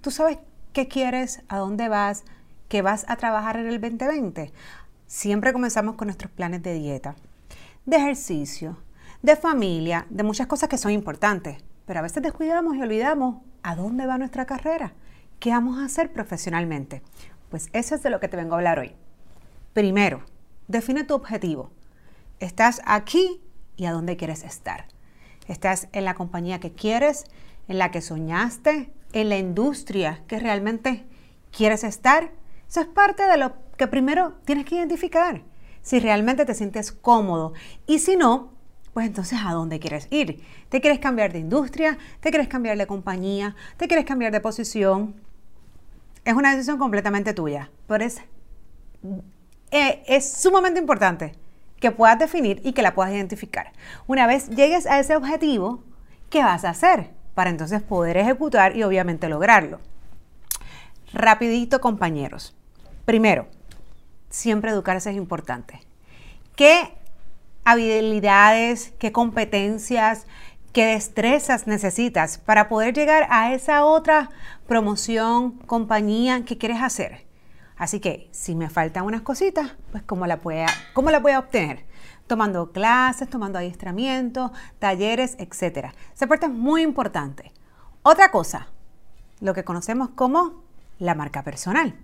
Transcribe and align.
¿Tú 0.00 0.10
sabes 0.10 0.38
qué 0.72 0.88
quieres, 0.88 1.42
a 1.48 1.58
dónde 1.58 1.88
vas, 1.88 2.24
qué 2.68 2.80
vas 2.80 3.04
a 3.08 3.16
trabajar 3.16 3.58
en 3.58 3.66
el 3.66 3.80
2020? 3.80 4.52
Siempre 5.06 5.52
comenzamos 5.52 5.96
con 5.96 6.06
nuestros 6.06 6.32
planes 6.32 6.62
de 6.62 6.74
dieta, 6.74 7.16
de 7.84 7.98
ejercicio, 7.98 8.78
de 9.20 9.36
familia, 9.36 10.06
de 10.08 10.22
muchas 10.22 10.46
cosas 10.46 10.70
que 10.70 10.78
son 10.78 10.90
importantes, 10.90 11.58
pero 11.84 11.98
a 11.98 12.02
veces 12.02 12.22
descuidamos 12.22 12.74
y 12.74 12.80
olvidamos 12.80 13.42
a 13.62 13.76
dónde 13.76 14.06
va 14.06 14.16
nuestra 14.16 14.46
carrera, 14.46 14.94
qué 15.38 15.50
vamos 15.50 15.78
a 15.78 15.84
hacer 15.84 16.12
profesionalmente. 16.12 17.02
Pues 17.50 17.68
eso 17.74 17.94
es 17.94 18.02
de 18.02 18.08
lo 18.08 18.20
que 18.20 18.28
te 18.28 18.38
vengo 18.38 18.54
a 18.54 18.58
hablar 18.58 18.78
hoy. 18.78 18.94
Primero, 19.74 20.24
define 20.66 21.04
tu 21.04 21.14
objetivo. 21.14 21.70
Estás 22.40 22.80
aquí 22.86 23.41
y 23.76 23.86
a 23.86 23.92
dónde 23.92 24.16
quieres 24.16 24.44
estar. 24.44 24.86
Estás 25.48 25.88
en 25.92 26.04
la 26.04 26.14
compañía 26.14 26.60
que 26.60 26.72
quieres, 26.72 27.24
en 27.68 27.78
la 27.78 27.90
que 27.90 28.00
soñaste, 28.00 28.92
en 29.12 29.28
la 29.28 29.38
industria 29.38 30.22
que 30.26 30.38
realmente 30.38 31.04
quieres 31.50 31.84
estar. 31.84 32.30
Eso 32.68 32.80
es 32.80 32.86
parte 32.86 33.24
de 33.24 33.36
lo 33.36 33.52
que 33.76 33.86
primero 33.86 34.34
tienes 34.44 34.64
que 34.64 34.76
identificar. 34.76 35.42
Si 35.82 35.98
realmente 35.98 36.44
te 36.44 36.54
sientes 36.54 36.92
cómodo 36.92 37.52
y 37.86 37.98
si 37.98 38.16
no, 38.16 38.52
pues 38.94 39.06
entonces 39.06 39.40
¿a 39.44 39.52
dónde 39.52 39.80
quieres 39.80 40.06
ir? 40.10 40.42
¿Te 40.68 40.80
quieres 40.80 41.00
cambiar 41.00 41.32
de 41.32 41.40
industria? 41.40 41.98
¿Te 42.20 42.30
quieres 42.30 42.48
cambiar 42.48 42.78
de 42.78 42.86
compañía? 42.86 43.56
¿Te 43.76 43.88
quieres 43.88 44.04
cambiar 44.04 44.32
de 44.32 44.40
posición? 44.40 45.16
Es 46.24 46.34
una 46.34 46.52
decisión 46.52 46.78
completamente 46.78 47.34
tuya, 47.34 47.70
pero 47.88 48.04
es, 48.04 48.18
eh, 49.72 50.02
es 50.06 50.32
sumamente 50.32 50.78
importante 50.78 51.41
que 51.82 51.90
puedas 51.90 52.16
definir 52.16 52.60
y 52.64 52.72
que 52.72 52.80
la 52.80 52.94
puedas 52.94 53.12
identificar. 53.12 53.72
Una 54.06 54.28
vez 54.28 54.48
llegues 54.48 54.86
a 54.86 55.00
ese 55.00 55.16
objetivo, 55.16 55.82
¿qué 56.30 56.42
vas 56.42 56.64
a 56.64 56.70
hacer? 56.70 57.10
Para 57.34 57.50
entonces 57.50 57.82
poder 57.82 58.16
ejecutar 58.16 58.76
y 58.76 58.84
obviamente 58.84 59.28
lograrlo. 59.28 59.80
Rapidito, 61.12 61.80
compañeros. 61.80 62.54
Primero, 63.04 63.48
siempre 64.30 64.70
educarse 64.70 65.10
es 65.10 65.16
importante. 65.16 65.80
¿Qué 66.54 66.94
habilidades, 67.64 68.92
qué 69.00 69.10
competencias, 69.10 70.26
qué 70.72 70.86
destrezas 70.86 71.66
necesitas 71.66 72.38
para 72.38 72.68
poder 72.68 72.94
llegar 72.94 73.26
a 73.28 73.52
esa 73.54 73.84
otra 73.84 74.30
promoción, 74.68 75.58
compañía 75.66 76.44
que 76.44 76.58
quieres 76.58 76.80
hacer? 76.80 77.31
Así 77.82 77.98
que 77.98 78.28
si 78.30 78.54
me 78.54 78.70
faltan 78.70 79.04
unas 79.04 79.22
cositas, 79.22 79.72
pues 79.90 80.04
¿cómo 80.04 80.24
la, 80.28 80.36
pueda, 80.36 80.68
cómo 80.92 81.10
la 81.10 81.18
obtener? 81.18 81.84
Tomando 82.28 82.70
clases, 82.70 83.28
tomando 83.28 83.58
adiestramiento, 83.58 84.52
talleres, 84.78 85.34
etc. 85.40 85.88
Esa 86.14 86.28
parte 86.28 86.46
es 86.46 86.52
muy 86.52 86.82
importante. 86.82 87.50
Otra 88.04 88.30
cosa, 88.30 88.68
lo 89.40 89.52
que 89.52 89.64
conocemos 89.64 90.10
como 90.10 90.62
la 91.00 91.16
marca 91.16 91.42
personal. 91.42 91.96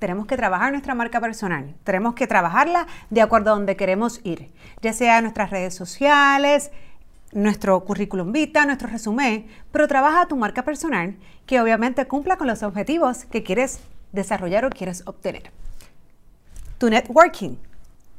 Tenemos 0.00 0.26
que 0.26 0.36
trabajar 0.36 0.72
nuestra 0.72 0.96
marca 0.96 1.20
personal. 1.20 1.72
Tenemos 1.84 2.14
que 2.14 2.26
trabajarla 2.26 2.88
de 3.10 3.22
acuerdo 3.22 3.52
a 3.52 3.54
donde 3.54 3.76
queremos 3.76 4.20
ir, 4.24 4.50
ya 4.80 4.92
sea 4.92 5.22
nuestras 5.22 5.50
redes 5.50 5.72
sociales, 5.72 6.72
nuestro 7.30 7.84
currículum 7.84 8.32
vita, 8.32 8.66
nuestro 8.66 8.88
resumen, 8.88 9.46
pero 9.70 9.86
trabaja 9.86 10.26
tu 10.26 10.36
marca 10.36 10.64
personal 10.64 11.16
que 11.46 11.60
obviamente 11.60 12.08
cumpla 12.08 12.36
con 12.36 12.48
los 12.48 12.64
objetivos 12.64 13.24
que 13.26 13.44
quieres 13.44 13.82
desarrollar 14.12 14.64
o 14.64 14.70
quieres 14.70 15.02
obtener. 15.06 15.50
Tu 16.78 16.90
networking, 16.90 17.56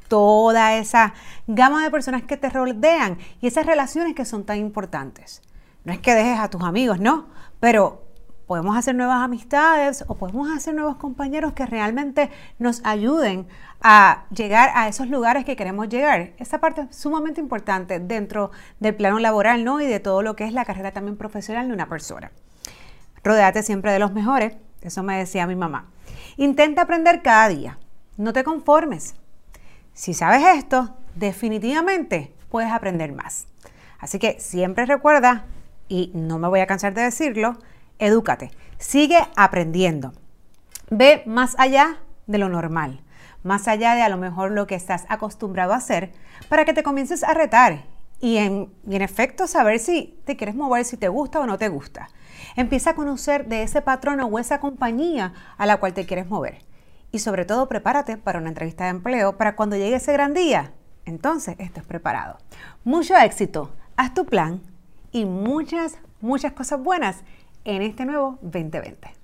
toda 0.07 0.77
esa 0.77 1.13
gama 1.47 1.83
de 1.83 1.91
personas 1.91 2.23
que 2.23 2.37
te 2.37 2.49
rodean 2.49 3.17
y 3.41 3.47
esas 3.47 3.65
relaciones 3.65 4.15
que 4.15 4.25
son 4.25 4.45
tan 4.45 4.57
importantes. 4.57 5.41
No 5.85 5.93
es 5.93 5.99
que 5.99 6.13
dejes 6.13 6.39
a 6.39 6.49
tus 6.49 6.63
amigos, 6.63 6.99
no, 6.99 7.27
pero 7.59 8.03
podemos 8.47 8.77
hacer 8.77 8.95
nuevas 8.95 9.23
amistades 9.23 10.03
o 10.07 10.15
podemos 10.15 10.49
hacer 10.55 10.75
nuevos 10.75 10.97
compañeros 10.97 11.53
que 11.53 11.65
realmente 11.65 12.29
nos 12.59 12.81
ayuden 12.85 13.47
a 13.81 14.25
llegar 14.29 14.71
a 14.75 14.87
esos 14.87 15.09
lugares 15.09 15.45
que 15.45 15.55
queremos 15.55 15.89
llegar. 15.89 16.33
Esa 16.37 16.59
parte 16.59 16.87
es 16.89 16.95
sumamente 16.95 17.41
importante 17.41 17.99
dentro 17.99 18.51
del 18.79 18.95
plano 18.95 19.19
laboral, 19.19 19.63
¿no? 19.63 19.81
Y 19.81 19.87
de 19.87 19.99
todo 19.99 20.21
lo 20.21 20.35
que 20.35 20.45
es 20.45 20.53
la 20.53 20.65
carrera 20.65 20.91
también 20.91 21.17
profesional 21.17 21.67
de 21.67 21.73
una 21.73 21.89
persona. 21.89 22.31
Rodéate 23.23 23.63
siempre 23.63 23.91
de 23.91 23.99
los 23.99 24.13
mejores, 24.13 24.55
eso 24.87 25.03
me 25.03 25.17
decía 25.17 25.47
mi 25.47 25.55
mamá. 25.55 25.89
Intenta 26.37 26.83
aprender 26.83 27.21
cada 27.21 27.49
día. 27.49 27.77
No 28.17 28.33
te 28.33 28.43
conformes. 28.43 29.15
Si 29.93 30.13
sabes 30.13 30.43
esto, 30.57 30.95
definitivamente 31.15 32.33
puedes 32.49 32.71
aprender 32.71 33.13
más. 33.13 33.47
Así 33.99 34.19
que 34.19 34.39
siempre 34.39 34.85
recuerda, 34.85 35.45
y 35.87 36.11
no 36.13 36.39
me 36.39 36.47
voy 36.47 36.59
a 36.59 36.67
cansar 36.67 36.93
de 36.93 37.03
decirlo, 37.03 37.57
edúcate. 37.99 38.51
Sigue 38.77 39.17
aprendiendo. 39.35 40.13
Ve 40.89 41.23
más 41.25 41.55
allá 41.57 41.97
de 42.27 42.37
lo 42.37 42.49
normal, 42.49 43.01
más 43.43 43.67
allá 43.67 43.95
de 43.95 44.01
a 44.01 44.09
lo 44.09 44.17
mejor 44.17 44.51
lo 44.51 44.67
que 44.67 44.75
estás 44.75 45.05
acostumbrado 45.09 45.73
a 45.73 45.77
hacer, 45.77 46.11
para 46.49 46.65
que 46.65 46.73
te 46.73 46.83
comiences 46.83 47.23
a 47.23 47.33
retar 47.33 47.83
y 48.23 48.37
en, 48.37 48.71
efecto 48.89 49.47
saber 49.47 49.79
si 49.79 50.17
te 50.23 50.37
quieres 50.37 50.55
mover, 50.55 50.85
si 50.85 50.95
te 50.95 51.09
gusta 51.09 51.41
o 51.41 51.45
no 51.45 51.57
te 51.57 51.67
gusta. 51.67 52.07
Empieza 52.55 52.91
a 52.91 52.95
conocer 52.95 53.49
de 53.49 53.63
ese 53.63 53.81
patrón 53.81 54.21
o 54.21 54.39
esa 54.39 54.61
compañía 54.61 55.33
a 55.57 55.65
la 55.65 55.75
cual 55.75 55.93
te 55.93 56.05
quieres 56.05 56.29
mover. 56.29 56.59
Y 57.11 57.19
sobre 57.19 57.43
todo 57.43 57.67
prepárate 57.67 58.15
para 58.15 58.39
una 58.39 58.47
entrevista 58.47 58.85
de 58.85 58.91
empleo 58.91 59.37
para 59.37 59.57
cuando 59.57 59.75
llegue 59.75 59.97
ese 59.97 60.13
gran 60.13 60.33
día. 60.33 60.71
Entonces 61.03 61.57
estés 61.59 61.83
preparado. 61.83 62.37
Mucho 62.85 63.13
éxito, 63.17 63.73
haz 63.97 64.13
tu 64.13 64.25
plan 64.25 64.61
y 65.11 65.25
muchas, 65.25 65.97
muchas 66.21 66.53
cosas 66.53 66.81
buenas 66.81 67.25
en 67.65 67.81
este 67.81 68.05
nuevo 68.05 68.39
2020. 68.41 69.22